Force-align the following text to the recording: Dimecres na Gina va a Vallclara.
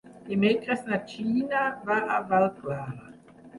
Dimecres 0.27 0.81
na 0.87 0.99
Gina 1.11 1.63
va 1.91 1.99
a 2.17 2.19
Vallclara. 2.35 3.15